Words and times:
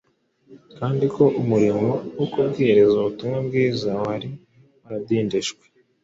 kandi 0.77 1.05
ko 1.15 1.23
umurimo 1.41 1.89
wo 2.17 2.25
kubwiriza 2.31 2.95
ubutumwa 2.97 3.37
bwiza 3.47 3.89
wari 4.01 4.29
waradindijwe 4.81 5.63